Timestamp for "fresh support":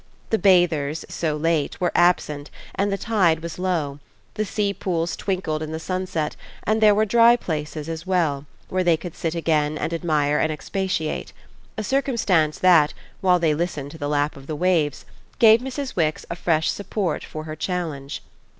16.35-17.23